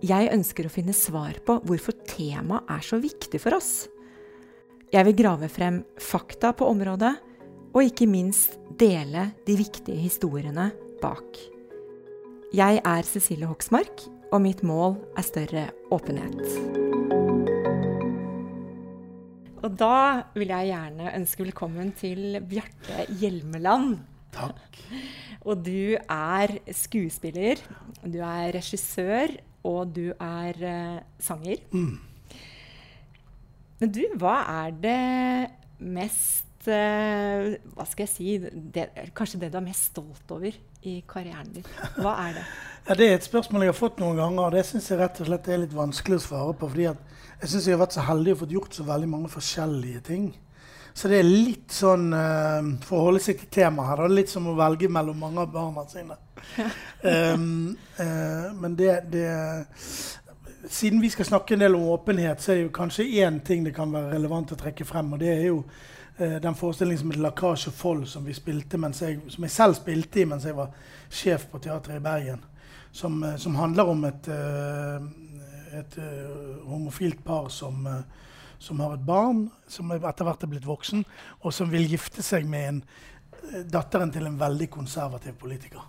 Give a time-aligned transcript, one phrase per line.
[0.00, 3.84] Jeg ønsker å finne svar på hvorfor temaet er så viktig for oss.
[4.90, 7.12] Jeg vil grave frem fakta på området,
[7.70, 10.70] og ikke minst dele de viktige historiene
[11.02, 11.36] bak.
[12.56, 16.40] Jeg er Cecilie Hoksmark, og mitt mål er større åpenhet.
[19.60, 20.00] Og da
[20.32, 24.00] vil jeg gjerne ønske velkommen til Bjarte Hjelmeland.
[24.32, 24.80] Takk.
[25.44, 27.60] Og du er skuespiller,
[28.00, 31.62] du er regissør, og du er uh, sanger.
[31.72, 31.98] Mm.
[33.80, 35.00] Men du, hva er det
[35.80, 40.52] mest uh, Hva skal jeg si det, Kanskje det du er mest stolt over
[40.84, 41.64] i karrieren din?
[41.96, 42.44] Hva er det?
[42.88, 45.20] ja, det er et spørsmål jeg har fått noen ganger, og det syns jeg rett
[45.20, 46.68] og slett er litt vanskelig å svare på.
[46.72, 50.04] fordi jeg syns jeg har vært så heldig og fått gjort så veldig mange forskjellige
[50.08, 50.30] ting.
[50.94, 54.32] Så det er litt sånn uh, For å holde seg til temaet her, er litt
[54.32, 56.16] som å velge mellom mange av barna sine.
[57.04, 59.28] um, uh, men det, det,
[60.70, 63.64] Siden vi skal snakke en del om åpenhet, så er det jo kanskje én ting
[63.64, 65.14] det kan være relevant å trekke frem.
[65.14, 69.56] Og det er jo uh, den forestillingen som heter 'Lakasje Fold', som, jeg, som jeg
[69.56, 70.74] selv spilte i mens jeg var
[71.10, 72.44] sjef på teatret i Bergen.
[72.92, 74.28] Som, som handler om et,
[75.78, 75.98] et
[76.66, 77.86] homofilt par som
[78.60, 81.04] som har et barn som etter hvert er blitt voksen,
[81.40, 82.82] og som vil gifte seg med en,
[83.40, 85.80] eh, datteren til en veldig konservativ politiker.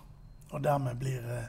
[0.50, 1.48] Og dermed, blir, eh,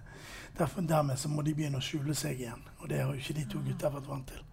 [0.58, 2.62] derfor, dermed så må de begynne å skjule seg igjen.
[2.82, 4.44] Og det har jo ikke de to gutta vært vant til.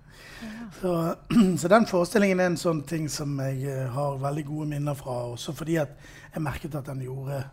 [0.80, 1.16] Så,
[1.60, 5.24] så, den forestillingen er en sånn ting som jeg eh, har veldig gode minner fra.
[5.34, 7.44] Også fordi jeg merket at den gjorde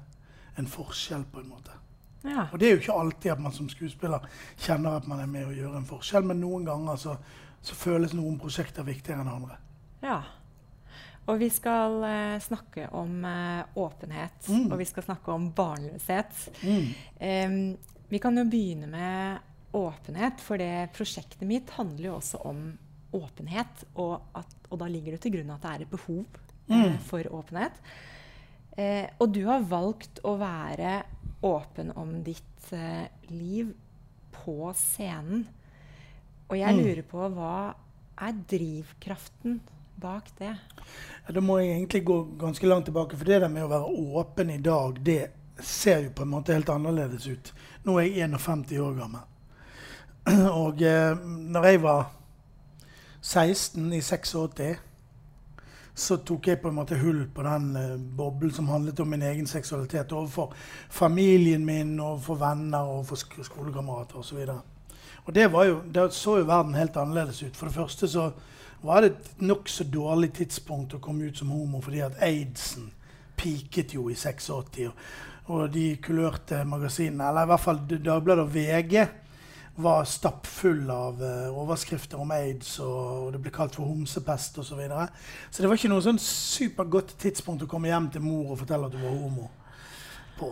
[0.58, 1.74] en forskjell, på en måte.
[2.24, 2.48] Ja.
[2.52, 4.24] Og det er jo ikke alltid at man som skuespiller
[4.58, 7.18] kjenner at man er med å gjøre en forskjell, men noen ganger så
[7.62, 9.58] så føles noen prosjekter viktigere enn andre.
[10.04, 10.22] Ja.
[11.28, 14.70] Og vi skal eh, snakke om eh, åpenhet, mm.
[14.72, 16.44] og vi skal snakke om barnløshet.
[16.64, 16.86] Mm.
[17.20, 17.58] Um,
[18.08, 22.62] vi kan jo begynne med åpenhet, for det prosjektet mitt handler jo også om
[23.18, 23.84] åpenhet.
[24.00, 26.24] Og, at, og da ligger det til grunn at det er et behov
[26.70, 26.78] mm.
[26.78, 27.82] eh, for åpenhet.
[29.18, 31.02] og du har valgt å være
[31.42, 32.68] åpen om ditt
[33.34, 33.72] liv
[34.32, 35.48] på scenen.
[36.48, 36.84] Og jeg mm.
[36.84, 37.56] lurer på hva
[38.28, 39.60] er drivkraften
[40.02, 40.54] bak det?
[41.26, 43.18] Ja, da må jeg egentlig gå ganske langt tilbake.
[43.18, 45.22] For det der med å være åpen i dag, det
[45.64, 47.54] ser jo på en måte helt annerledes ut.
[47.86, 49.26] Nå er jeg 51 år gammel.
[50.64, 51.16] Og eh,
[51.56, 52.12] når jeg var
[53.22, 54.84] 16 i 86
[55.98, 59.24] så tok jeg på en måte hull på den eh, boblen som handlet om min
[59.26, 60.54] egen seksualitet overfor
[60.94, 64.44] familien min, overfor venner, overfor sk skolekamerater osv.
[64.46, 64.77] Og
[65.36, 67.58] det, jo, det så jo verden helt annerledes ut.
[67.58, 68.30] For det første så
[68.82, 72.92] var det et nokså dårlig tidspunkt å komme ut som homo fordi at aidsen
[73.38, 74.50] piket jo i 86.
[74.88, 75.02] Og,
[75.54, 79.00] og de kulørte magasinene, eller i hvert fall Dagbladet og VG,
[79.78, 84.72] var stappfull av uh, overskrifter om aids, og, og, det ble kalt for homsepest osv.
[84.72, 85.06] Så, videre.
[85.52, 88.90] så det var ikke noe sånn supergodt tidspunkt å komme hjem til mor og fortelle
[88.90, 89.52] at du var homo
[90.40, 90.50] på.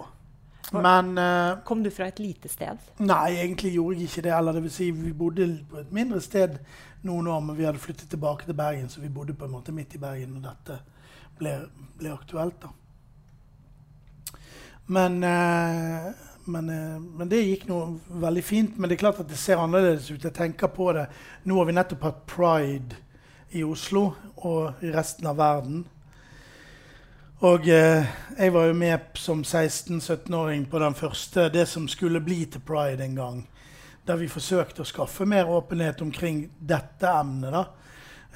[0.71, 2.81] Men uh, Kom du fra et lite sted?
[2.97, 4.33] Nei, egentlig gjorde jeg ikke det.
[4.37, 6.57] Eller det vil si, vi bodde på et mindre sted
[7.05, 9.75] noen år, men vi hadde flyttet tilbake til Bergen, så vi bodde på en måte
[9.75, 10.79] midt i Bergen når dette
[11.37, 11.53] ble,
[11.99, 12.65] ble aktuelt.
[12.65, 12.73] da.
[14.87, 16.11] Men, uh,
[16.45, 17.79] men, uh, men, det gikk nå
[18.25, 18.77] veldig fint.
[18.77, 20.23] Men det er klart at det ser annerledes ut.
[20.23, 21.07] Jeg tenker på det.
[21.45, 23.03] Nå har vi nettopp hatt pride
[23.55, 24.09] i Oslo
[24.45, 25.85] og i resten av verden.
[27.43, 28.05] Og eh,
[28.37, 33.03] jeg var jo med som 16-17-åring på den første, det som skulle bli til pride
[33.03, 33.41] en gang.
[34.07, 37.51] Der vi forsøkte å skaffe mer åpenhet omkring dette emnet.
[37.51, 37.65] Da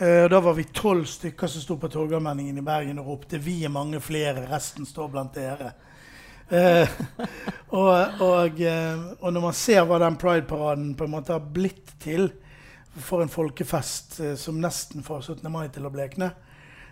[0.03, 3.63] eh, Da var vi tolv stykker som sto på Torgallmenningen i Bergen og ropte 'Vi
[3.63, 5.71] er mange flere, resten står blant dere'.
[6.49, 6.89] Eh,
[7.79, 11.95] og, og, eh, og, når man ser hva den Pride-paraden på en måte har blitt
[12.03, 12.33] til
[12.97, 15.51] for en folkefest eh, som nesten får 17.
[15.51, 16.33] mai til å blekne,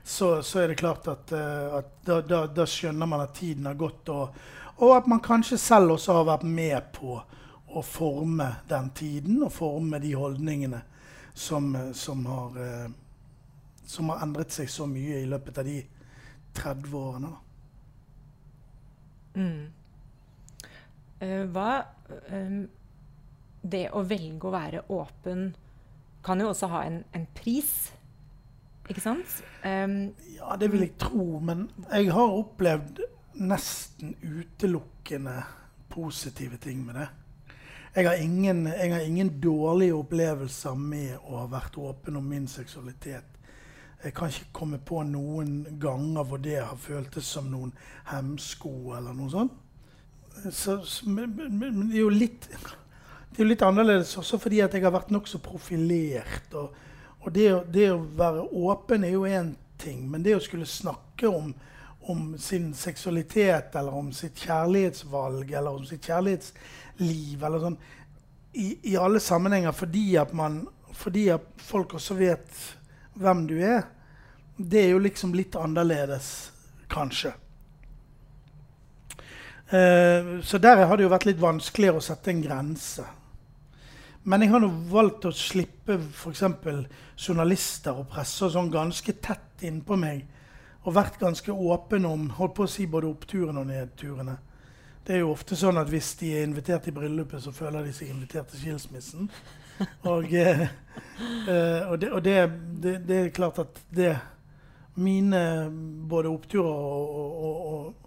[0.07, 3.65] så, så er det klart at, uh, at da, da, da, skjønner man at tiden
[3.67, 4.37] har gått, og,
[4.77, 7.17] og, at man kanskje selv også har vært med på
[7.67, 10.79] å forme den tiden og forme de holdningene
[11.35, 12.87] som, som, har, uh,
[13.83, 15.81] som har endret seg så mye i løpet av de
[16.55, 17.33] 30 årene.
[19.37, 19.67] Mm.
[21.51, 21.69] Hva
[23.61, 25.49] Det å velge å være åpen
[26.25, 27.91] kan jo også ha en, en pris.
[28.87, 29.37] Ikke sant?
[29.65, 31.39] Um, ja, det vil jeg tro.
[31.43, 33.01] Men jeg har opplevd
[33.37, 35.41] nesten utelukkende
[35.91, 37.07] positive ting med det.
[37.97, 42.45] Jeg har, ingen, jeg har ingen dårlige opplevelser med å ha vært åpen om min
[42.47, 43.37] seksualitet.
[44.03, 47.71] Jeg kan ikke komme på noen ganger hvor det har føltes som noen
[48.11, 49.55] hemsko eller noe sånt.
[50.53, 50.77] Så,
[51.09, 54.93] men, men, det er jo litt det er litt annerledes også fordi at jeg har
[54.93, 56.53] vært nokså profilert.
[56.53, 56.77] Og,
[57.27, 61.27] og det, det, å være åpen er jo én ting, men det å skulle snakke
[61.27, 61.49] om,
[62.07, 67.75] om, sin seksualitet eller om sitt kjærlighetsvalg eller om sitt kjærlighetsliv eller sånn,
[68.55, 70.61] i, i alle sammenhenger fordi at, man,
[70.95, 72.63] fordi at folk også vet
[73.19, 73.83] hvem du er,
[74.55, 76.31] det er jo liksom litt annerledes,
[76.87, 77.33] kanskje.
[79.67, 83.03] Uh, så der har det jo vært litt vanskeligere å sette en grense.
[84.27, 86.41] Men jeg har nå valgt å slippe f.eks.
[87.15, 90.25] journalister og presse og sånn ganske tett innpå meg.
[90.83, 94.35] Og vært ganske åpen om holdt på å si både oppturene og nedturene.
[95.07, 97.93] Det er jo ofte sånn at hvis de er invitert i bryllupet, så føler de
[97.95, 99.29] seg invitert til skilsmissen.
[100.09, 100.65] Og, eh,
[101.47, 102.35] eh, og, det, og det,
[102.83, 104.15] det, det, er klart at det
[104.97, 105.69] Mine
[106.09, 108.06] både oppturer og, og og,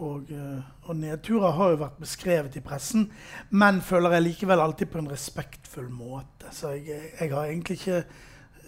[0.00, 3.06] eh, og, nedturer har jo vært beskrevet i pressen,
[3.50, 6.50] men føler jeg likevel alltid på en respektfull måte.
[6.54, 8.02] Så jeg, jeg har egentlig ikke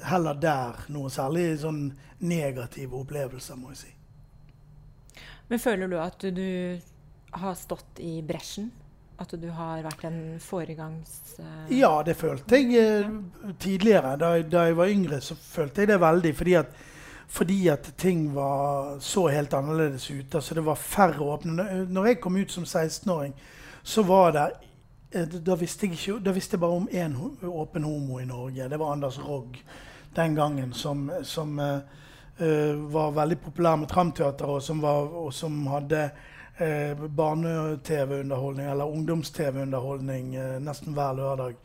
[0.09, 1.85] heller der noe særlig sånn
[2.23, 3.93] negative opplevelser, må jeg si.
[5.51, 8.71] Men føler du at du, du har stått i bresjen?
[9.21, 11.37] At du har vært en foregangs...
[11.39, 11.69] Uh...
[11.71, 14.17] Ja, det følte jeg uh, tidligere.
[14.19, 16.33] Da, da, jeg var yngre, så følte jeg det veldig.
[16.39, 16.73] fordi at
[17.33, 20.37] fordi at ting var så helt annerledes ute.
[20.37, 21.87] Altså det var færre åpne.
[21.89, 23.33] Når jeg kom ut som 16-åring,
[23.83, 24.51] så var det
[25.13, 27.17] eh, da visste, ikke, da visste jeg bare om én
[27.49, 28.69] åpen homo i Norge.
[28.69, 29.57] Det var Anders Rogg
[30.15, 31.81] den gangen, som, som uh,
[32.93, 36.11] var veldig populær med Tramteater, og som, og som hadde
[36.61, 41.57] uh, barne-TV-underholdning, eller ungdoms-TV-underholdning, uh, nesten hver lørdag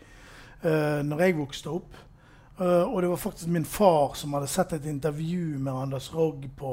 [0.63, 2.06] uh, når jeg vokste opp.
[2.57, 6.47] Uh, og det var faktisk min far som hadde sett et intervju med Anders Rogg
[6.57, 6.71] på,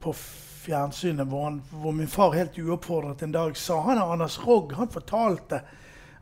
[0.00, 4.72] på fjernsynet, hvor, han, hvor, min far helt uoppfordret en dag sa han Anders Rogg
[4.78, 5.60] han fortalte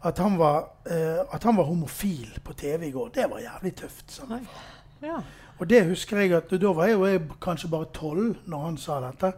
[0.05, 3.15] at han, var, uh, at han var homofil på TV i går.
[3.15, 4.21] Det var jævlig tøft.
[5.03, 5.23] Ja.
[5.59, 8.99] Og det husker jeg at Da var jeg, jeg kanskje bare tolv når han sa
[9.01, 9.33] dette.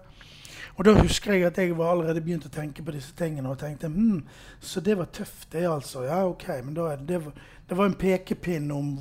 [0.76, 3.48] Og da husker jeg at jeg var allerede begynt å tenke på disse tingene.
[3.48, 4.26] og tenkte, hm,
[4.60, 6.02] Så det var tøft, det, altså.
[6.04, 7.32] Ja, ok, men da er det, det var
[7.68, 8.96] en pekepinn om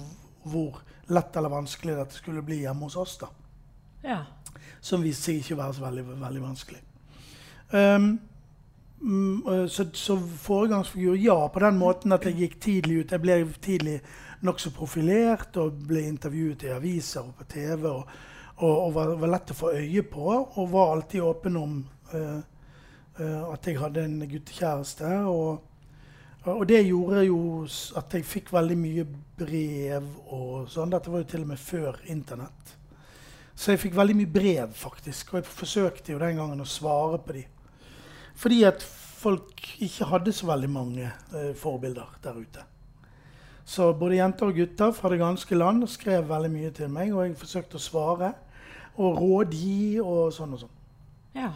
[0.45, 3.17] hvor lett eller vanskelig dette skulle bli hjemme hos oss.
[3.17, 3.27] da.
[4.05, 4.21] Ja.
[4.81, 6.81] Som viste seg ikke å være så veldig, veldig vanskelig.
[7.71, 8.09] Um,
[9.69, 13.11] så, så foregangsfigur, ja, på den måten at jeg gikk tidlig ut.
[13.11, 13.99] Jeg ble tidlig
[14.45, 17.85] nokså profilert og ble intervjuet i aviser og på TV.
[17.91, 18.17] Og,
[18.55, 21.79] og, og var, var, lett å få øye på, og var alltid åpen om
[22.15, 22.41] uh,
[23.19, 25.11] uh, at jeg hadde en guttekjæreste.
[25.29, 25.74] og
[26.53, 27.39] og det gjorde jo
[27.97, 29.05] at jeg fikk veldig mye
[29.39, 30.91] brev og sånn.
[30.93, 32.75] Dette var jo til og med før Internett.
[33.55, 35.33] Så jeg fikk veldig mye brev, faktisk.
[35.33, 37.45] Og jeg forsøkte jo den gangen å svare på de.
[38.35, 42.65] Fordi at folk ikke hadde så veldig mange eh, forbilder der ute.
[43.65, 47.23] Så både jenter og gutter fra det ganske land skrev veldig mye til meg, og
[47.25, 48.35] jeg forsøkte å svare
[49.01, 50.75] og rådgi og sånn og sånn.
[51.35, 51.49] Ja.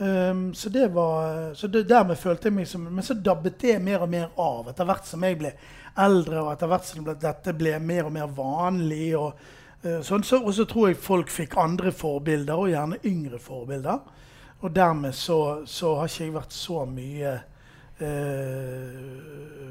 [0.00, 3.80] Um, så det var, så det, dermed følte jeg meg som Men så dabbet det
[3.82, 5.50] mer og mer av etter hvert som jeg ble
[5.98, 9.08] eldre, og etter hvert som dette ble mer og mer vanlig.
[9.18, 9.42] Og,
[9.82, 13.98] uh, sånn, så, og tror jeg folk fikk andre forbilder, og gjerne yngre forbilder.
[14.60, 17.34] Og dermed så, så har ikke jeg vært så mye
[17.98, 19.68] uh,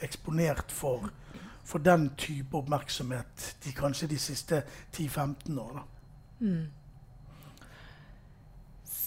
[0.00, 1.12] eksponert for,
[1.68, 4.64] for, den type oppmerksomhet de, kanskje de siste
[4.96, 5.82] 10-15 år.
[6.40, 6.79] Mm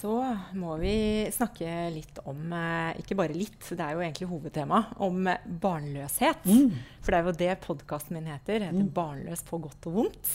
[0.04, 0.18] så
[0.60, 0.96] må vi
[1.32, 4.82] snakke litt om eh, Ikke bare litt, det er jo egentlig hovedtema.
[5.00, 5.30] Om
[5.64, 6.44] barnløshet.
[6.44, 6.74] Mm.
[7.00, 8.66] For det er jo det podkasten min heter.
[8.68, 8.90] heter mm.
[8.92, 10.34] 'Barnløs på godt og vondt'.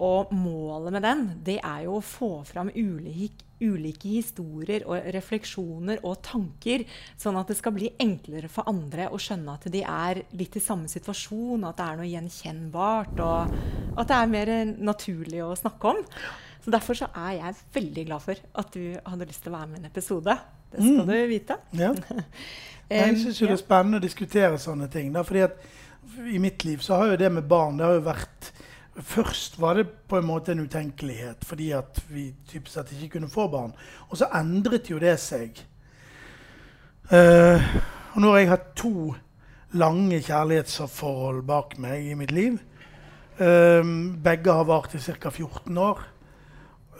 [0.00, 6.02] Og målet med den det er jo å få fram ulike, ulike historier og refleksjoner
[6.04, 6.84] og tanker,
[7.16, 10.64] sånn at det skal bli enklere for andre å skjønne at de er litt i
[10.64, 13.56] samme situasjon, at det er noe gjenkjennbart, og
[13.96, 16.04] at det er mer naturlig å snakke om.
[16.66, 19.66] Så Derfor så er jeg veldig glad for at du hadde lyst til å være
[19.70, 20.32] med i en episode.
[20.72, 21.10] Det skal mm.
[21.12, 21.56] du vite.
[21.78, 21.92] Ja.
[22.90, 25.12] Jeg syns det er spennende å diskutere sånne ting.
[25.14, 28.02] Da, fordi at I mitt liv så har jo det med barn det har jo
[28.06, 28.50] vært
[28.96, 33.30] Først var det på en måte en utenkelighet fordi at vi typisk sett ikke kunne
[33.30, 33.74] få barn.
[34.08, 35.60] Og så endret jo det seg.
[37.12, 37.60] Uh,
[38.14, 39.12] og nå har jeg hatt to
[39.76, 42.58] lange kjærlighetsforhold bak meg i mitt liv.
[43.38, 43.84] Uh,
[44.24, 45.30] begge har vart i ca.
[45.30, 46.02] 14 år.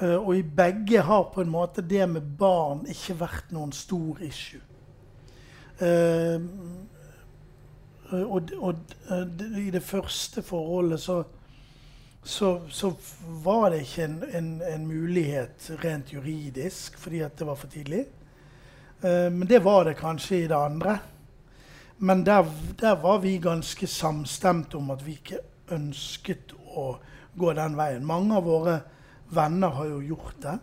[0.02, 4.22] Uh, og i begge har på en måte det med barn ikke vært noen stor
[4.24, 4.60] issue.
[8.12, 8.74] og, og
[9.60, 11.18] i det første forholdet så
[12.26, 12.92] så, så,
[13.44, 18.06] var det ikke en, en, en, mulighet rent juridisk fordi at det var for tidlig.
[19.02, 20.96] Men det var det kanskje i det andre.
[21.98, 22.44] Men der,
[22.80, 25.38] der, var vi ganske samstemte om at vi ikke
[25.72, 26.98] ønsket å
[27.38, 28.04] gå den veien.
[28.04, 28.76] Mange av våre
[29.28, 30.58] venner har jo gjort det.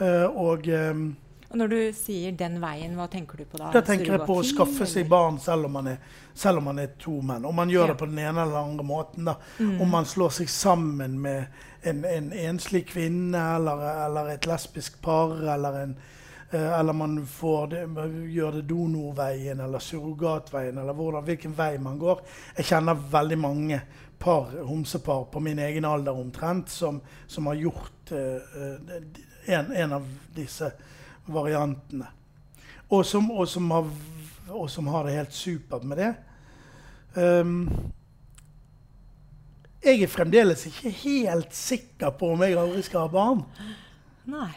[0.00, 1.10] Uh, og um,
[1.50, 3.72] og Når du sier 'den veien', hva tenker du på da?
[3.74, 5.96] Da tenker jeg på å skaffe seg barn selv om man er,
[6.34, 7.44] selv om man er to menn.
[7.44, 7.86] Om man gjør ja.
[7.88, 9.24] det på den ene eller andre måten.
[9.24, 9.34] da.
[9.58, 9.80] Mm.
[9.82, 11.46] Om man slår seg sammen med
[11.82, 15.34] en, en enslig kvinne eller, eller, et lesbisk par.
[15.42, 15.96] Eller, en,
[16.54, 17.82] uh, eller man det,
[18.30, 22.22] gjør det donorveien eller surrogatveien, eller hvordan, hvilken vei man går.
[22.56, 23.82] Jeg kjenner veldig mange
[24.20, 28.96] par, homsepar på min egen alder omtrent som, som har gjort uh,
[29.46, 30.68] en, en av disse
[31.24, 32.06] variantene.
[32.90, 33.88] Og som, og som, har,
[34.48, 36.10] og som har, det helt supert med det.
[37.14, 37.68] Um,
[39.80, 43.44] jeg er fremdeles ikke helt sikker på om jeg aldri skal ha barn.
[44.28, 44.50] Nei.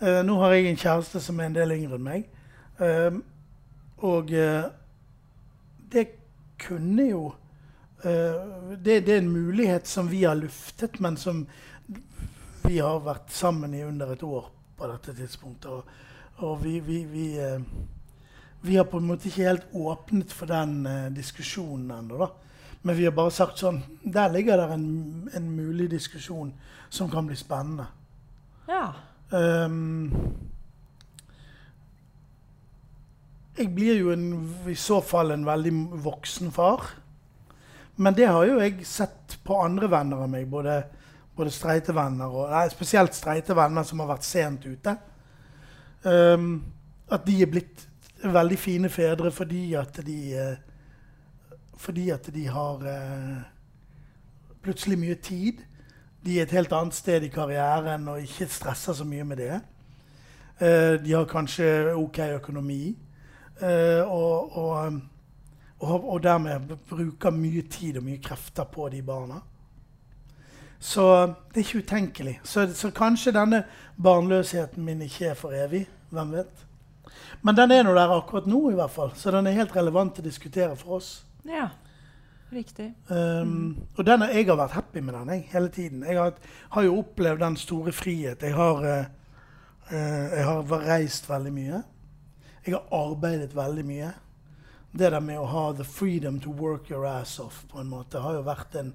[0.00, 2.30] Uh, nå har jeg en kjæreste som er en del yngre enn meg.
[2.80, 3.20] Uh,
[4.00, 4.70] og uh,
[5.92, 6.06] det
[6.60, 7.24] kunne jo
[8.02, 11.44] det, det, er en mulighet som vi har luftet, men som
[12.62, 15.70] vi har vært sammen i under et år på dette tidspunktet.
[15.70, 17.60] Og, og vi, vi, vi, eh,
[18.60, 22.28] vi, har på en måte ikke helt åpnet for den uh, diskusjonen ennå.
[22.82, 24.86] Men vi har bare sagt sånn Der ligger det en,
[25.36, 26.54] en mulig diskusjon
[26.88, 27.90] som kan bli spennende.
[28.70, 28.86] Ja.
[29.30, 30.08] Um,
[33.58, 34.30] jeg blir jo en,
[34.70, 35.74] i så fall en veldig
[36.06, 36.94] voksen far.
[38.00, 40.78] Men det har jo jeg sett på andre venner av meg, både,
[41.36, 44.94] både streite venner og nei, spesielt streite venner som har vært sent ute.
[46.00, 46.62] Um,
[47.12, 47.84] at de er blitt
[48.24, 50.54] veldig fine fedre fordi at de uh,
[51.80, 53.42] Fordi at de har uh,
[54.62, 55.60] plutselig mye tid.
[56.24, 59.60] De er et helt annet sted i karrieren og ikke stresser så mye med det.
[60.60, 62.96] Uh, de har kanskje OK økonomi.
[63.60, 65.00] Og, og,
[65.80, 69.40] og, og, dermed bruker mye tid og mye krefter på de barna.
[70.80, 71.04] Så
[71.52, 72.40] det er ikke utenkelig.
[72.44, 73.64] Så, så, kanskje denne
[74.02, 75.86] barnløsheten min ikke er for evig.
[76.10, 76.66] Hvem vet?
[77.42, 79.12] Men den er nå der akkurat nå, i hvert fall.
[79.16, 81.10] Så den er helt relevant å diskutere for oss.
[81.48, 81.68] Ja,
[82.52, 82.90] riktig.
[83.08, 83.76] Um, mm.
[83.96, 86.04] Og den jeg har vært happy med den jeg, hele tiden.
[86.08, 86.34] Jeg har,
[86.76, 88.42] har, jo opplevd den store frihet.
[88.42, 89.44] Jeg har, uh,
[89.92, 91.84] uh, jeg har reist veldig mye.
[92.66, 94.12] Jeg har arbeidet veldig mye.
[94.92, 98.18] Det der med å ha the freedom to work your ass off på en måte,
[98.18, 98.92] har jo vært en,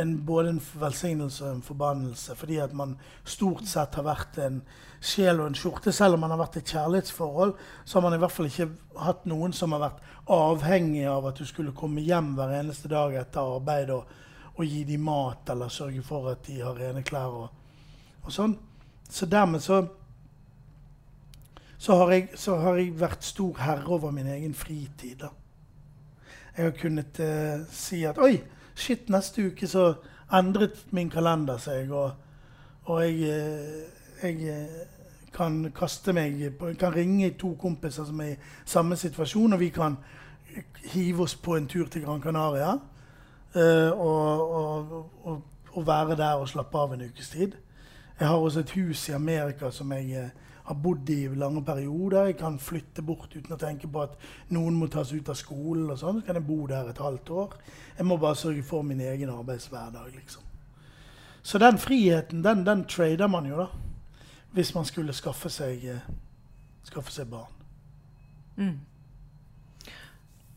[0.00, 2.36] en, både en velsignelse og en forbannelse.
[2.40, 2.96] Fordi at man
[3.28, 4.62] stort sett har vært en
[5.04, 5.92] sjel og en skjorte.
[5.92, 7.52] Selv om man har vært i et kjærlighetsforhold,
[7.84, 8.70] så har man i hvert fall ikke
[9.04, 10.00] hatt noen som har vært
[10.32, 14.14] avhengig av at du skulle komme hjem hver eneste dag etter arbeid og,
[14.54, 17.68] og gi dem mat eller sørge for at de har rene klær og,
[18.24, 18.56] og sånn.
[19.12, 19.82] Så dermed så
[21.84, 25.18] så har, jeg, så har, jeg, vært stor herre over min egen fritid.
[25.20, 25.28] da.
[26.56, 28.38] Jeg har kunnet eh, si at Oi,
[28.74, 29.90] Shit, neste uke så
[30.32, 32.14] endret min kalender seg, og,
[32.88, 34.94] og jeg, eh, jeg, eh,
[35.34, 36.40] kan kaste meg
[36.80, 39.98] kan ringe to kompiser som er i samme situasjon, og vi kan
[40.94, 42.78] hive oss på en tur til Gran Canaria.
[43.54, 44.54] Uh, og,
[45.24, 47.52] og, og, være der og slappe av en ukes tid.
[48.20, 50.30] Jeg har også et hus i Amerika som jeg
[50.64, 52.30] har bodd i lange perioder.
[52.30, 54.16] Jeg kan flytte bort uten å tenke på at
[54.54, 55.90] noen må tas ut av skolen.
[55.90, 56.20] og sånn.
[56.20, 57.56] Så kan jeg bo der et halvt år.
[57.98, 60.14] Jeg må bare sørge for min egen arbeidshverdag.
[60.14, 60.42] liksom.
[61.42, 63.66] Så den friheten, den, den, trader man jo, da.
[64.52, 66.06] Hvis man skulle skaffe seg, eh,
[66.82, 67.52] skaffe seg barn.
[68.56, 68.80] Mm.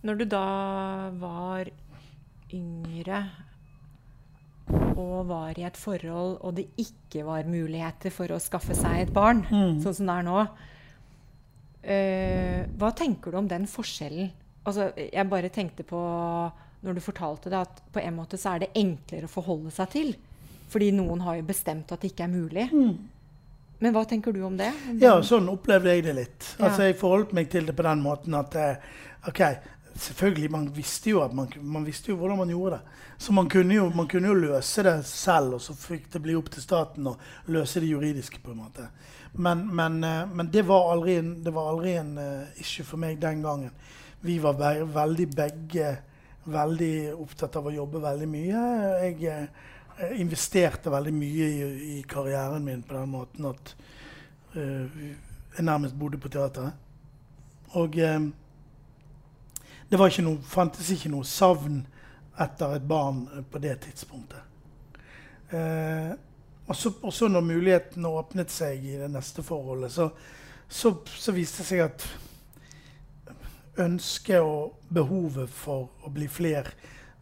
[0.03, 1.67] Når du da var
[2.53, 3.25] yngre
[4.69, 9.13] og var i et forhold, og det ikke var muligheter for å skaffe seg et
[9.13, 9.81] barn, Mm.
[9.83, 10.47] sånn som det er nå.
[11.87, 14.31] uh, hva tenker du om den forskjellen?
[14.67, 15.99] Altså, jeg bare tenkte på
[16.83, 19.89] når du fortalte det, at på en måte så er det enklere å forholde seg
[19.89, 20.11] til.
[20.69, 22.67] Fordi noen har jo bestemt at det ikke er mulig.
[23.79, 24.67] Men hva tenker du om det?
[24.99, 26.47] Ja, sånn opplevde jeg det litt.
[26.59, 28.75] Altså, Jeg forholdt meg til det på den måten at eh,
[29.29, 29.41] OK,
[29.97, 33.03] selvfølgelig, man visste jo, man, man visste jo hvordan man gjorde det.
[33.17, 36.35] Så man kunne, jo, man kunne jo løse det selv, og så fikk det bli
[36.37, 37.15] opp til staten å
[37.53, 38.39] løse det juridiske.
[38.43, 38.89] på en måte.
[39.33, 43.19] Men, men, eh, men det var aldri en, var aldri en uh, issue for meg
[43.21, 43.71] den gangen.
[44.21, 45.97] Vi var be veldig begge
[46.47, 48.63] veldig opptatt av å jobbe veldig mye.
[49.03, 53.73] Jeg uh, investerte veldig mye i, i karrieren min på den måten at
[54.55, 54.85] uh,
[55.57, 56.85] jeg nærmest bodde på teateret.
[57.77, 57.97] Og
[59.89, 61.81] det ikke noe, fantes ikke noe savn
[62.43, 64.43] etter et barn eh, på det tidspunktet.
[65.55, 66.13] Eh,
[66.67, 70.09] og så når muligheten åpnet seg i det neste forholdet, så,
[70.67, 72.07] så, så viste det seg at
[73.79, 76.67] ønsket og behovet for å bli fler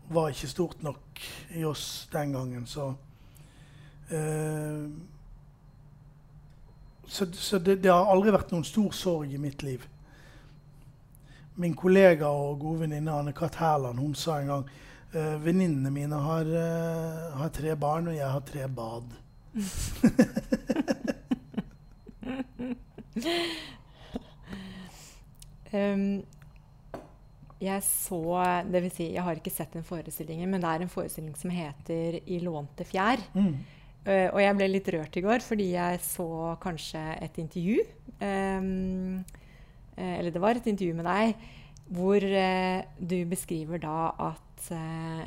[0.10, 1.22] var ikke stort nok
[1.58, 2.66] i oss den gangen.
[2.66, 2.88] Så,
[4.10, 4.88] eh,
[7.06, 9.86] så, så det, det har aldri vært noen stor sorg i mitt liv.
[11.56, 13.56] Min kollega og gode venninne Anne-Kat.
[13.56, 14.66] Hærland hun sa en gang
[15.16, 19.04] uh, venninnene mine har, uh, har tre barn, og jeg har tre bad.
[25.76, 26.24] Um,
[27.60, 28.22] jeg så
[28.70, 31.54] Det vil si, jeg har ikke sett den forestillingen, men det er en forestilling som
[31.54, 33.24] heter 'I lånte fjær'.
[33.34, 33.56] Mm.
[34.06, 37.80] Uh, og jeg ble litt rørt i går fordi jeg så kanskje et intervju
[38.22, 39.24] um,
[39.98, 41.36] Eller det var et intervju med deg
[41.96, 45.26] hvor eh, du beskriver da at eh,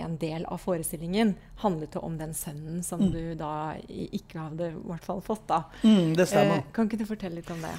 [0.00, 1.32] en del av forestillingen
[1.64, 3.12] handlet om den sønnen som Mm.
[3.12, 5.46] du da ikke hadde i hvert fall fått.
[5.48, 5.64] da.
[5.82, 6.56] Mm, det stemmer.
[6.62, 7.72] Eh, kan ikke du fortelle litt om det?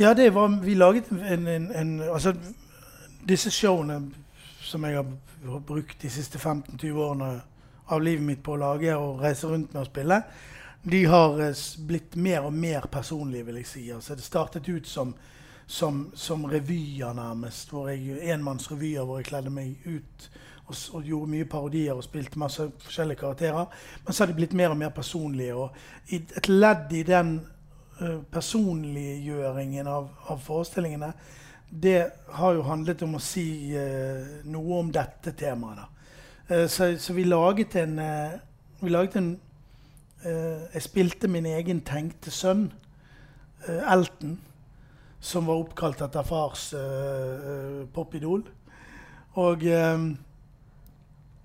[0.00, 2.32] Ja, det var, vi laget en, en, en Altså,
[3.28, 4.10] disse showene
[4.64, 7.42] som jeg har brukt de siste 15-20 årene
[7.92, 10.22] av livet mitt på å lage og reise rundt med å spille,
[10.82, 13.84] de har eh, blitt mer og mer personlige, vil jeg si.
[13.92, 15.12] Altså, det startet ut som,
[15.66, 17.70] som, som revyer, nærmest.
[17.70, 20.30] hvor jeg, Enmannsrevyer hvor jeg kledde meg ut
[20.66, 23.66] og, og gjorde mye parodier og spilte masse forskjellige karakterer.
[24.04, 25.54] Men så har de blitt mer og mer personlige.
[25.54, 25.70] Og
[26.08, 27.38] et ledd i den
[28.00, 31.12] uh, personliggjøringen av, av forestillingene,
[31.70, 31.98] det
[32.36, 35.90] har jo handlet om å si uh, noe om dette temaet.
[36.48, 37.96] Eh, så, så vi laget en,
[38.80, 39.34] vi laget en
[40.24, 42.70] Jeg spilte min egen tenkte sønn,
[43.68, 44.38] Elton,
[45.24, 48.44] som var oppkalt etter fars eh, popidol.
[49.40, 50.10] Og, um,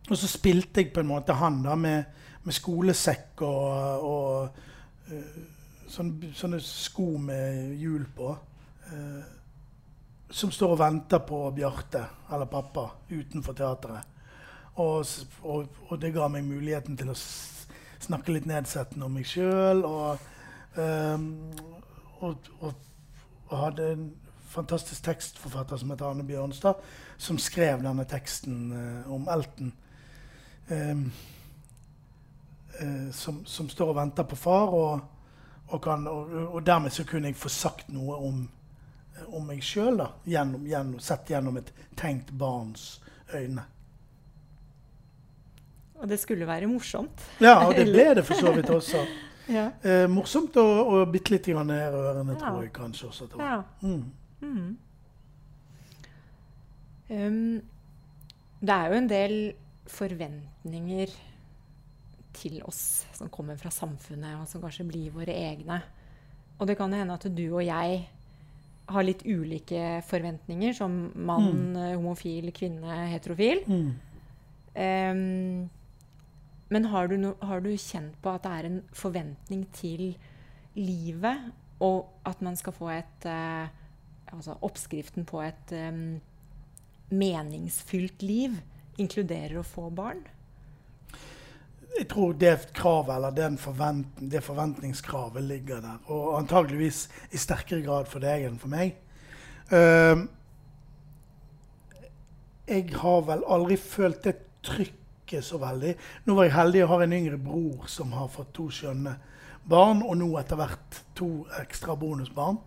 [0.10, 5.40] og så spilte jeg på en måte han da med, med skolesekk og, og uh,
[5.90, 8.34] sånne, sånne sko med hjul på.
[8.92, 9.24] Uh,
[10.30, 14.18] som står og venter på Bjarte, eller pappa, utenfor teatret.
[14.80, 15.02] Og,
[15.42, 17.18] og, og det ga meg muligheten til å
[18.00, 19.82] snakke litt nedsettende om meg sjøl.
[19.88, 20.22] Og,
[20.80, 21.26] ehm,
[22.22, 22.52] og,
[23.50, 24.08] og, hadde en
[24.50, 26.80] fantastisk tekstforfatter som het Arne Bjørnstad,
[27.18, 29.72] som skrev denne teksten eh, om Elton.
[30.70, 31.12] Ehm,
[32.80, 35.00] eh, som, som står og venter på far, og,
[35.68, 38.44] og, kan, og, og dermed så kunne jeg få sagt noe om,
[39.28, 42.96] om meg sjøl, gjennom, gjennom, sett gjennom et tenkt barns
[43.34, 43.66] øyne.
[46.00, 47.26] Og det skulle være morsomt.
[47.44, 49.04] Ja, og det ble det for så vidt også.
[49.50, 49.70] Ja.
[49.82, 52.44] Eh, morsomt og, og bitte litt grann rørende, Ja.
[52.44, 53.28] tror jeg kanskje også.
[53.32, 53.42] Tror.
[53.42, 53.64] ja.
[53.82, 54.12] Mm.
[54.42, 54.78] Mm.
[57.10, 57.62] Um,
[58.62, 59.36] det er jo en del
[59.90, 61.14] forventninger
[62.38, 65.82] til oss som kommer fra samfunnet, og som kanskje blir våre egne.
[66.60, 68.04] Og det kan hende at du og jeg
[68.90, 71.98] har litt ulike forventninger, som mann, mm.
[71.98, 73.64] homofil, kvinne, heterofil.
[73.70, 73.90] Mm.
[74.80, 75.70] Um,
[76.70, 80.12] men har du, no, har du kjent på at det er en forventning til
[80.78, 81.50] livet,
[81.82, 83.76] og at man skal få et eh,
[84.30, 85.96] Altså oppskriften på et eh,
[87.10, 88.60] meningsfylt liv
[89.02, 90.20] inkluderer å få barn?
[91.96, 95.98] Jeg tror det kravet, eller forvent, det forventningskravet ligger der.
[96.14, 98.94] Og antageligvis i sterkere grad for deg enn for meg.
[99.74, 100.30] Uh,
[102.70, 104.38] jeg har vel aldri følt det
[105.30, 105.96] trykket så veldig.
[106.26, 109.18] Nå var jeg heldig og har en yngre bror som har fått to skjønne
[109.70, 112.58] barn, og nå etter hvert to ekstra bonusbarn.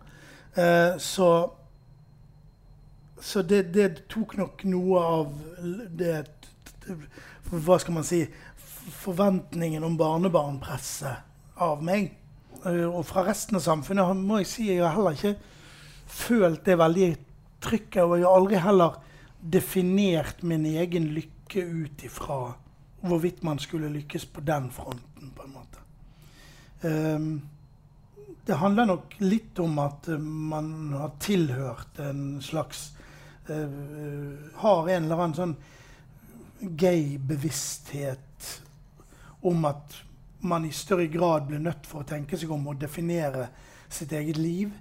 [0.55, 1.51] Eh, så
[3.23, 5.29] så det, det tok nok noe av
[5.95, 6.25] det
[7.47, 8.25] Hva skal man si?
[8.83, 12.09] forventningen om barnebarnpresset av meg.
[12.65, 15.37] Uh, og fra resten av samfunnet må jeg si jeg har heller ikke
[16.11, 17.07] følt det veldig
[17.63, 18.01] trykket.
[18.03, 18.97] Og jeg har aldri heller
[19.39, 22.53] definert min egen lykke ut ifra
[23.03, 25.79] hvorvidt man skulle lykkes på den fronten, på en måte.
[26.81, 27.41] Um,
[28.45, 32.89] det handler nok litt om at uh, man har tilhørt en slags
[33.49, 35.55] uh, Har en eller annen sånn
[36.79, 38.49] gay bevissthet
[39.43, 39.95] om at
[40.43, 43.49] man i større grad blir nødt for å tenke seg om å definere
[43.91, 44.71] sitt eget liv.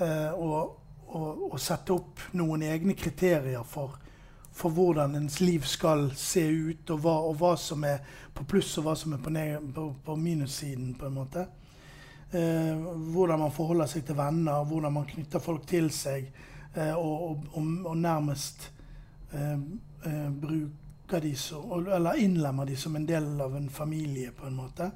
[0.00, 0.76] Uh, og,
[1.08, 3.98] og, og, sette opp noen egne kriterier for,
[4.60, 8.02] for, hvordan ens liv skal se ut, og hva, og hva, som er
[8.34, 9.32] på pluss og hva som er på,
[9.74, 10.94] på, på minussiden.
[10.94, 11.46] på en måte.
[12.30, 12.76] Eh,
[13.14, 16.28] hvordan man forholder seg til venner, hvordan man knytter folk til seg.
[16.74, 18.70] Eh, og, og, og, nærmest
[19.32, 19.56] eh,
[20.06, 21.58] eh bruker de så,
[21.96, 24.90] eller innlemmer de som en del av en familie, på en måte.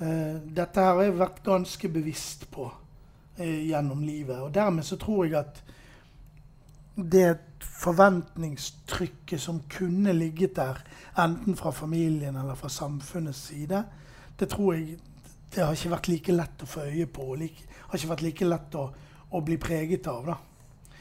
[0.00, 2.70] Eh, dette her har jeg vært ganske bevisst på
[3.36, 4.38] eh, gjennom livet.
[4.40, 5.62] Og dermed så tror jeg at
[6.94, 10.80] det forventningstrykket som kunne ligget der,
[11.18, 13.84] enten fra familien eller fra samfunnets side,
[14.38, 14.98] det tror jeg
[15.54, 17.24] det har ikke vært like lett å få øye på.
[17.32, 18.84] og like, har ikke vært like lett å,
[19.30, 20.26] å, bli preget av.
[20.26, 20.36] da.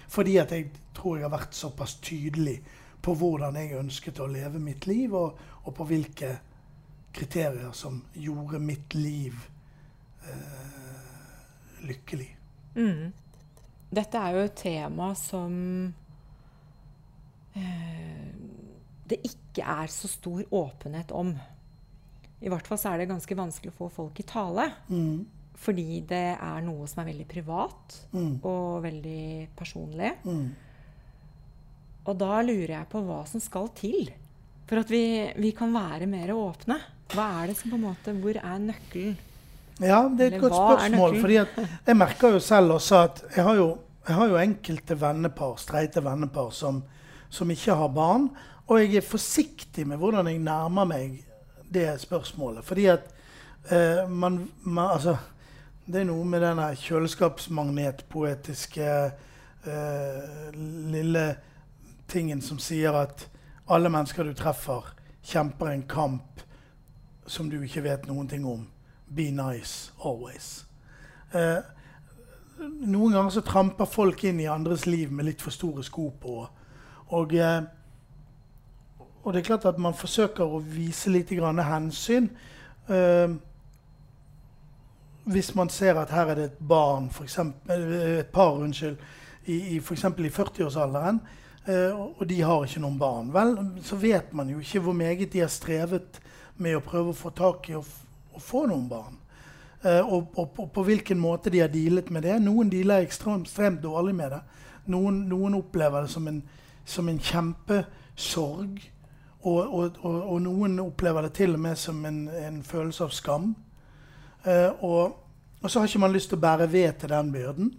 [0.09, 2.57] Fordi at jeg tror jeg har vært såpass tydelig
[3.01, 6.31] på hvordan jeg ønsket å leve mitt liv, og, og på hvilke
[7.13, 9.37] kriterier som gjorde mitt liv
[10.25, 12.29] eh, lykkelig.
[12.75, 13.13] Mm.
[13.89, 15.53] Dette er jo et tema som
[17.57, 18.27] eh,
[19.09, 21.33] det ikke er så stor åpenhet om.
[22.39, 24.69] I hvert fall så er det ganske vanskelig å få folk i tale.
[24.87, 25.25] Mm.
[25.59, 28.33] Fordi det er noe som er veldig privat mm.
[28.47, 30.13] og veldig personlig.
[30.23, 30.45] Mm.
[32.07, 34.07] Og da lurer jeg på hva som skal til
[34.69, 35.03] for at vi,
[35.41, 36.77] vi, kan være mer åpne.
[37.09, 39.17] Hva er det som på en måte, Hvor er nøkkelen?
[39.79, 41.19] Ja, det er et godt spørsmål.
[41.19, 41.33] fordi
[41.87, 46.03] Jeg merker jo selv også at jeg har jo, jeg har jo enkelte vennepar, streite
[46.03, 46.83] vennepar som,
[47.29, 48.29] som ikke har barn.
[48.67, 51.25] Og jeg er forsiktig med hvordan jeg nærmer meg
[51.73, 52.65] det spørsmålet.
[52.65, 52.99] Fordi at
[53.71, 55.17] uh, man, man, Altså,
[55.85, 59.11] det er noe med denne kjøleskapsmagnetpoetiske
[59.65, 60.51] uh,
[60.91, 61.35] lille
[62.07, 63.29] tingen som sier at
[63.69, 64.81] alle mennesker du treffer,
[65.23, 66.41] kjemper en kamp
[67.27, 68.67] som du ikke vet noen ting om.
[69.15, 70.65] Be nice always.
[71.33, 71.59] Eh,
[72.59, 76.39] noen ganger så tramper folk inn i andres liv med litt for store sko på.
[77.17, 77.61] Og eh,
[79.23, 82.29] og det er klart at man forsøker å vise litt hensyn.
[82.87, 83.35] Eh,
[85.29, 87.83] hvis man ser at her er det et barn, for eksempel,
[88.19, 88.97] et par unnskyld,
[89.45, 90.03] i, i f.eks.
[90.03, 91.19] i 40-årsalderen,
[91.67, 95.33] uh, og de har ikke noen barn, vel, så vet man jo ikke hvor meget
[95.33, 96.19] de har strevet
[96.57, 97.83] med å prøve å få tak i å,
[98.35, 99.17] å få noen barn.
[99.79, 102.35] Uh, og, og, og, på hvilken måte de har dealet med det.
[102.43, 104.41] Noen dealer ekstremt, ekstremt dårlig med det.
[104.91, 106.41] Noen, noen opplever det som en,
[106.85, 108.81] som en kjempesorg.
[109.47, 113.53] Og, og, noen opplever det til og med som en, en følelse av skam.
[114.43, 115.15] Eh, og,
[115.67, 117.69] så har ikke man lyst til å bære ved til den byrden.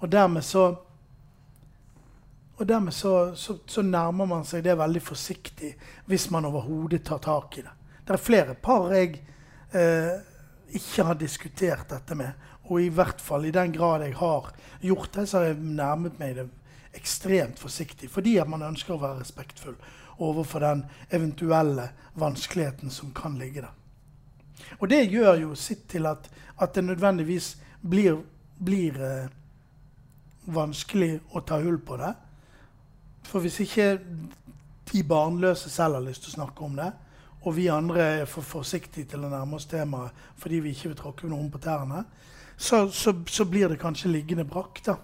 [0.00, 0.66] Og dermed så
[2.62, 5.72] og dermed så, så, så, nærmer man seg det veldig forsiktig
[6.06, 7.72] hvis man overhodet tar tak i det.
[8.06, 9.16] Det er flere par jeg
[9.76, 10.20] eh,
[10.76, 12.32] ikke har diskutert dette med.
[12.70, 16.18] Og i hvert fall i den grad jeg har gjort det, så har jeg nærmet
[16.20, 16.48] meg det
[16.96, 18.10] ekstremt forsiktig.
[18.10, 19.76] Fordi at man ønsker å være respektfull
[20.22, 21.88] overfor den eventuelle
[22.20, 23.78] vanskeligheten som kan ligge der.
[24.78, 26.28] Og det gjør jo sitt til at,
[26.60, 28.20] at det nødvendigvis blir,
[28.58, 29.32] blir eh,
[30.46, 32.12] vanskelig å ta hull på det.
[33.26, 33.96] For hvis ikke
[34.92, 36.90] de barnløse selv har lyst til å snakke om det,
[37.42, 40.98] og vi andre er for forsiktige til å nærme oss temaet fordi vi ikke vil
[40.98, 42.04] tråkke noen på tærne,
[42.56, 44.78] så, så, så, blir det kanskje liggende brakk.
[44.86, 44.96] da.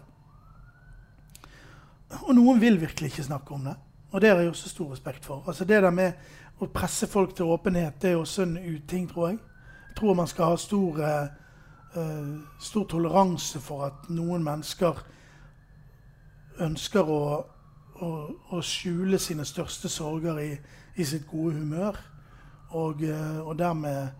[2.28, 3.74] Og noen vil virkelig ikke snakke om det.
[4.12, 5.42] Og det har jeg også stor respekt for.
[5.46, 6.12] Altså Det der med
[6.60, 9.38] å presse folk til åpenhet det er også en uting, tror jeg.
[9.88, 15.02] Jeg tror man skal ha stor, uh, stor toleranse for at noen mennesker
[16.62, 17.22] ønsker å,
[18.02, 18.10] å,
[18.54, 20.52] å skjule sine største sorger i,
[20.96, 21.98] i sitt gode humør.
[22.76, 24.10] Og, uh, og dermed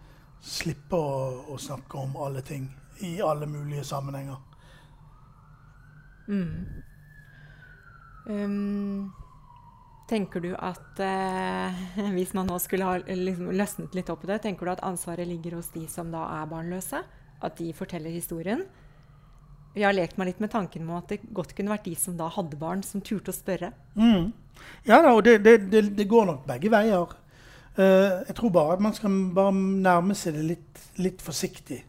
[0.40, 2.68] slippe å, å, snakke om alle ting
[3.04, 4.38] i alle mulige sammenhenger.
[6.28, 6.84] Mm.
[8.28, 9.08] Um
[10.08, 11.80] Tenker du at eh,
[12.16, 15.28] hvis man nå skulle ha liksom, løsnet litt opp i det, tenker du at ansvaret
[15.28, 17.02] ligger hos de som da er barnløse?
[17.44, 18.64] At de forteller historien?
[19.76, 22.16] Jeg har lekt meg litt med tanken om at det godt kunne vært de som
[22.18, 23.70] da hadde barn, som turte å spørre.
[24.00, 24.32] Mm.
[24.88, 27.12] Ja da, og det, det, det, det, går nok begge veier.
[27.78, 31.84] Eh, jeg tror bare at man skal bare nærme seg det litt, litt forsiktig.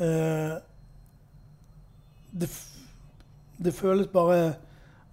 [0.00, 0.56] Uh,
[2.32, 2.48] det,
[3.64, 4.54] det, føles bare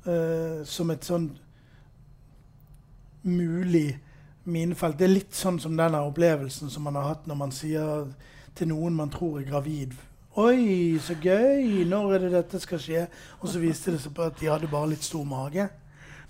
[0.08, 1.26] uh, som et sånn
[3.28, 3.98] mulig
[4.48, 4.96] minefelt.
[5.00, 8.06] Det er litt sånn som denne opplevelsen som man har hatt når man sier
[8.56, 9.98] til noen man tror er gravid
[10.38, 11.84] Oi, så gøy!
[11.90, 13.08] Når er det dette skal skje?
[13.42, 15.66] Og så viste det seg på at de hadde bare litt stor mage.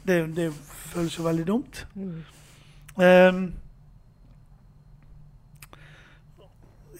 [0.08, 0.46] Det, det
[0.94, 1.82] føles jo veldig dumt.
[1.94, 2.22] Mm.
[2.98, 3.54] Um,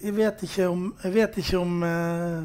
[0.02, 2.44] jeg vet ikke om Jeg vet ikke om uh,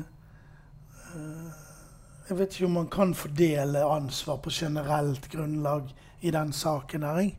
[2.30, 7.30] Jeg vet ikke om man kan fordele ansvar på generelt grunnlag i den saken her.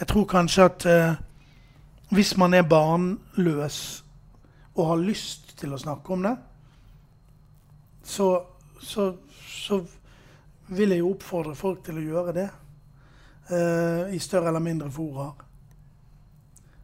[0.00, 1.14] Jeg tror kanskje at uh,
[2.10, 4.04] hvis man er barnløs
[4.74, 6.36] og har lyst til å snakke om det,
[8.02, 8.42] så,
[8.82, 9.12] så,
[9.46, 9.84] så
[10.66, 12.48] vil jeg jo oppfordre folk til å gjøre det.
[13.50, 15.32] Uh, I større eller mindre fora.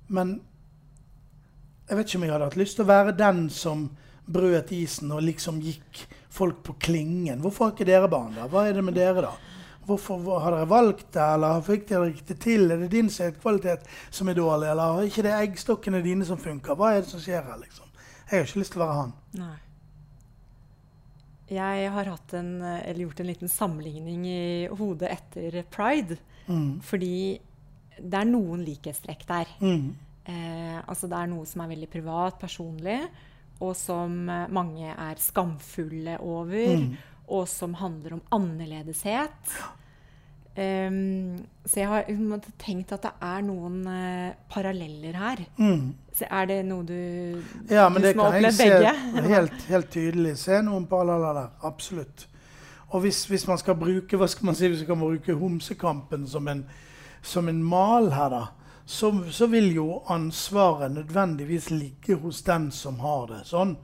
[0.07, 0.41] Men
[1.87, 3.89] jeg vet ikke om jeg hadde hatt lyst til å være den som
[4.27, 6.01] brøt isen og liksom gikk
[6.35, 7.39] folk på klingen.
[7.45, 8.49] Hvorfor har ikke dere barn, da?
[8.51, 9.35] Hva er det med dere, da?
[9.87, 12.71] Hvorfor Har dere valgt det, eller fikk dere ikke til?
[12.75, 16.75] Er det din sædkvalitet som er dårlig, eller er ikke det eggstokkene dine som funker?
[16.75, 17.87] Hva er det som skjer her, liksom?
[18.27, 19.15] Jeg har ikke lyst til å være han.
[19.39, 19.55] Nei.
[21.47, 22.51] Jeg har en,
[22.99, 26.19] gjort en liten sammenligning i hodet etter pride.
[26.47, 26.81] Mm.
[26.85, 27.17] Fordi
[27.97, 29.55] det er noen likhetstrekk der.
[29.63, 29.89] Mm.
[30.27, 33.01] Eh, altså det er noe som er veldig privat, personlig,
[33.63, 34.13] og som
[34.53, 36.83] mange er skamfulle over.
[36.83, 36.95] Mm.
[37.33, 39.57] Og som handler om annerledeshet.
[40.57, 41.37] Um,
[41.69, 42.07] så jeg har
[42.57, 45.43] tenkt at det er noen uh, paralleller her.
[45.61, 45.91] Mm.
[46.17, 48.95] Så er det noe du, ja, men du det som har opplevd begge?
[49.35, 51.51] Helt, helt tydelig se noen paralleller der.
[51.69, 52.25] Absolutt.
[52.89, 56.27] Og hvis, hvis, man skal bruke hva skal man si, hvis man kan bruke homsekampen
[56.31, 56.63] som en,
[57.23, 58.45] som en mal her, da,
[58.87, 63.41] så, så, vil jo ansvaret nødvendigvis ligge hos den som har det.
[63.49, 63.75] Sånn.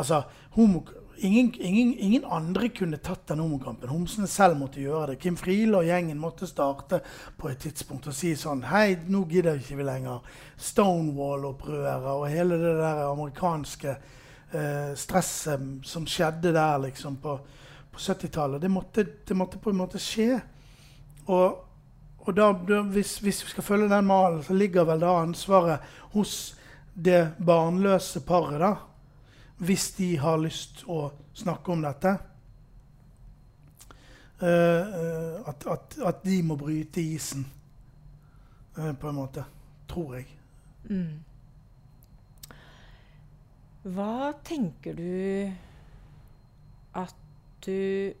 [0.00, 0.22] Altså,
[0.56, 0.80] homo,
[1.18, 3.92] ingen, ingen, ingen, andre kunne tatt den homokampen.
[3.92, 5.18] Homsene selv måtte gjøre det.
[5.20, 7.02] Kim Friele og gjengen måtte starte
[7.36, 10.24] på et tidspunkt og si sånn Hei, nå gidder ikke vi lenger.
[10.70, 17.38] Stonewall-opprøret og hele det der amerikanske eh, stresset som skjedde der liksom på,
[17.96, 18.60] på 70-tallet.
[18.60, 20.40] Det, det, måtte på en måte skje.
[21.32, 21.62] Og,
[22.18, 22.50] og da,
[22.92, 26.56] hvis, hvis, vi skal følge den malen, så ligger vel da ansvaret hos
[26.94, 28.60] det barnløse paret.
[28.60, 28.74] da,
[29.56, 32.16] hvis de har lyst å snakke om dette.
[34.36, 37.46] Uh, at, at, at, de må bryte isen,
[38.76, 39.44] uh, på en måte.
[39.88, 40.26] Tror jeg.
[40.90, 41.22] Mm.
[43.96, 45.48] Hva tenker du
[47.00, 47.25] at
[47.66, 48.14] du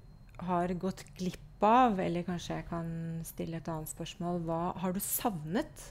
[0.46, 2.88] har gått glipp av, eller kanskje jeg kan
[3.24, 4.42] stille et annet spørsmål.
[4.44, 5.86] Hva har du savnet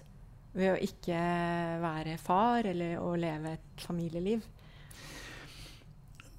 [0.56, 1.18] ved å ikke
[1.84, 4.46] være far eller å leve et familieliv?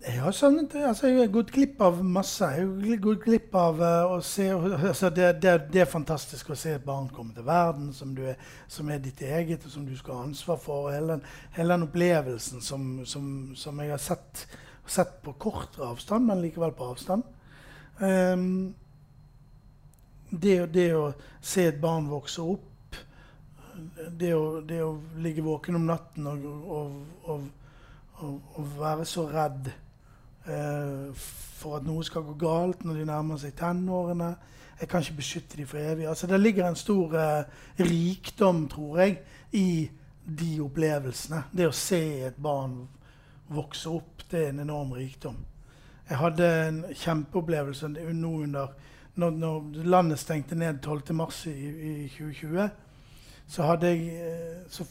[0.07, 2.47] Jeg har savnet altså Jeg har gått glipp av masse.
[2.55, 6.59] Jeg har gått glipp av uh, å se altså det, det, det, er fantastisk å
[6.59, 8.37] se et barn komme til verden som, er,
[8.71, 10.93] som er ditt eget, og som du skal ha ansvar for.
[10.95, 11.19] Hele,
[11.57, 13.27] hele den opplevelsen som, som,
[13.59, 14.45] som jeg har sett,
[14.91, 17.23] sett, på kortere avstand, men likevel på avstand.
[17.99, 18.75] Um,
[20.31, 22.99] det, det, å se et barn vokse opp,
[24.17, 27.41] det å, det å ligge våken om natten og, og,
[28.25, 29.71] og, og være så redd
[30.49, 31.13] uh,
[31.57, 34.35] for at noe skal gå galt når de nærmer seg tenårene.
[34.81, 36.09] Jeg kan ikke beskytte dem for evig.
[36.09, 39.21] Altså, det ligger en stor uh, rikdom, tror jeg,
[39.57, 39.69] i
[40.27, 41.47] de opplevelsene.
[41.53, 42.83] Det å se et barn
[43.49, 45.37] vokse opp, er en enorm rikdom.
[46.09, 48.75] Jeg hadde en kjempeopplevelse nå under
[49.17, 51.69] når, når landet stengte ned 12.3 i,
[52.05, 52.69] i 2020.
[53.49, 54.85] Så, jeg, eh, så,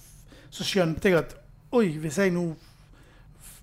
[0.50, 1.36] så skjønte jeg at
[1.76, 2.48] oi, hvis jeg nå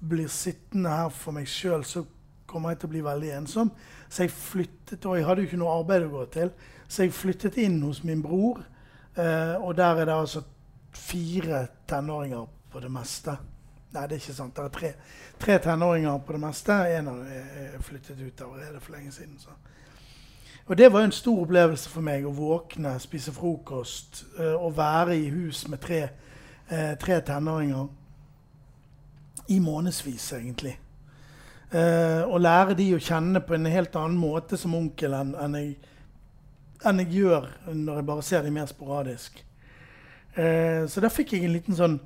[0.09, 2.05] blir sittende her for meg sjøl, så
[2.46, 3.72] kommer jeg til å bli veldig ensom.
[4.09, 6.52] Så jeg flyttet, og jeg hadde jo ikke noe arbeid å gå til,
[6.87, 8.61] så jeg flyttet inn hos min bror.
[9.16, 10.44] Eh, og der er det altså
[10.92, 13.37] fire tenåringer på det meste.
[13.92, 14.57] Nei, det er ikke sant.
[14.57, 14.90] Det er tre,
[15.40, 16.72] tre tenåringer på det meste.
[16.96, 17.26] En av dem
[17.61, 19.38] er flyttet ut allerede for lenge siden.
[19.38, 19.52] Så.
[20.66, 25.16] Og det var en stor opplevelse for meg å våkne, spise frokost uh, og være
[25.18, 26.07] i hus med tre,
[26.70, 27.87] uh, tre tenåringer
[29.52, 30.78] i månedsvis, egentlig.
[31.72, 35.55] Å og lære de å kjenne på en helt annen måte som onkel enn, enn,
[35.57, 35.70] jeg,
[36.85, 39.40] enn jeg, gjør når jeg bare ser dem mer sporadisk.
[40.37, 41.96] Eh, så da fikk jeg en liten sånn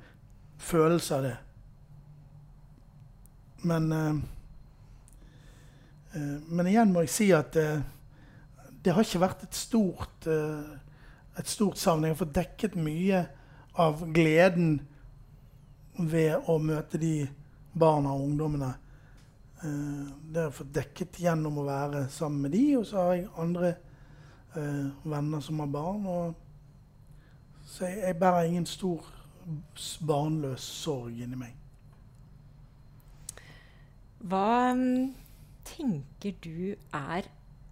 [0.63, 1.33] følelse av det.
[3.67, 4.15] Men uh,
[6.15, 7.79] uh, Men igjen må jeg si at uh,
[8.83, 12.05] det har ikke vært et stort et stort savn.
[12.05, 13.19] Jeg har fått dekket mye
[13.83, 14.77] av gleden
[15.97, 17.25] ved å møte de
[17.75, 18.69] barna og ungdommene.
[19.59, 23.27] Det har jeg fått dekket gjennom å være sammen med de, og så har jeg
[23.43, 23.73] andre
[25.03, 26.07] venner som har barn.
[27.67, 29.03] Så jeg, jeg bærer ingen stor
[30.07, 31.66] barnløs sorg inni meg.
[34.17, 35.13] Hva mm,
[35.67, 37.27] tenker du er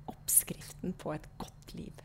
[0.08, 2.04] oppskriften på et godt liv?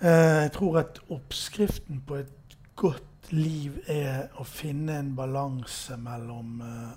[0.00, 6.60] Eh, jeg tror at oppskriften på et godt liv er å finne en balanse mellom
[6.64, 6.96] eh,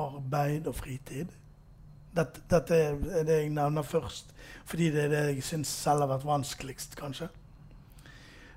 [0.00, 1.30] arbeid og fritid.
[2.14, 6.14] Dette, dette, er det jeg nevner først, fordi det er det jeg syns selv har
[6.14, 7.28] vært vanskeligst, kanskje.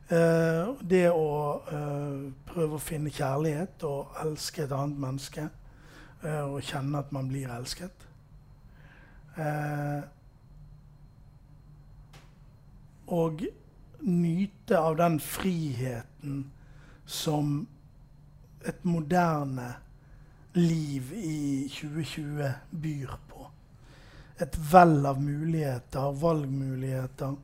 [0.08, 1.32] Uh, det å
[1.68, 5.50] uh, prøve å finne kjærlighet og elske et annet menneske.
[6.22, 8.04] Uh, og kjenne at man blir elsket.
[13.08, 13.44] og
[14.02, 16.40] nyte av den friheten
[17.06, 17.60] som
[18.66, 19.68] et moderne
[20.58, 22.50] liv i 2020
[22.82, 23.46] byr på.
[24.42, 27.38] Et vell av muligheter, valgmuligheter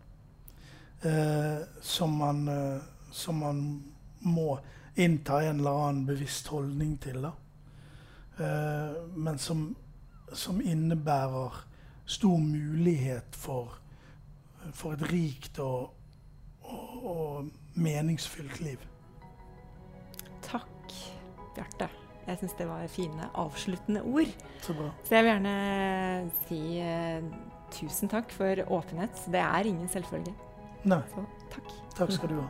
[1.82, 3.84] som, man, eh, som, man,
[4.20, 4.60] må
[4.96, 7.26] innta en eller annen bevisst holdning til.
[7.26, 9.76] Eh, men som,
[10.32, 11.58] som, innebærer
[12.06, 13.76] stor mulighet for,
[14.72, 15.92] for et rikt og,
[16.62, 18.88] og, og meningsfylt liv.
[20.44, 20.96] Takk,
[21.56, 21.90] Bjarte.
[22.24, 24.32] Jeg syns det var fine avsluttende ord.
[24.64, 24.88] Så bra.
[25.04, 27.26] Så jeg vil gjerne si uh,
[27.74, 29.26] tusen takk for åpenhet.
[29.28, 30.32] Det er ingen selvfølge.
[30.84, 31.00] Nej.
[31.10, 31.64] Så, tack.
[31.98, 32.48] Tack ska du ha.